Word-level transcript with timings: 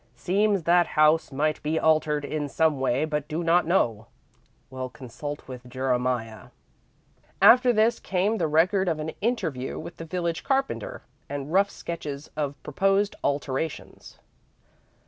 "Seems 0.15 0.63
that 0.63 0.87
house 0.97 1.31
might 1.31 1.61
be 1.61 1.77
altered 1.79 2.25
in 2.25 2.49
some 2.49 2.79
way, 2.79 3.05
but 3.05 3.27
do 3.27 3.43
not 3.43 3.67
know. 3.67 4.07
Will 4.71 4.89
consult 4.89 5.47
with 5.47 5.69
Jeremiah." 5.69 6.47
After 7.39 7.71
this 7.71 7.99
came 7.99 8.39
the 8.39 8.47
record 8.47 8.87
of 8.89 8.97
an 8.97 9.09
interview 9.21 9.77
with 9.77 9.97
the 9.97 10.05
village 10.05 10.43
carpenter, 10.43 11.03
and 11.29 11.53
rough 11.53 11.69
sketches 11.69 12.31
of 12.35 12.55
proposed 12.63 13.15
alterations. 13.23 14.17